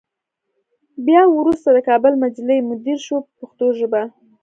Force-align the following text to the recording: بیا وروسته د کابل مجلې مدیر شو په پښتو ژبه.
بیا 1.05 1.21
وروسته 1.37 1.69
د 1.71 1.77
کابل 1.89 2.13
مجلې 2.23 2.57
مدیر 2.69 2.97
شو 3.05 3.15
په 3.25 3.29
پښتو 3.39 3.65
ژبه. 3.79 4.01